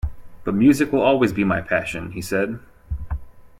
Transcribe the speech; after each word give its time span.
But 0.43 0.55
music 0.55 0.91
will 0.91 1.03
always 1.03 1.31
be 1.31 1.43
my 1.43 1.61
passion, 1.61 2.13
he 2.13 2.21
said. 2.23 2.57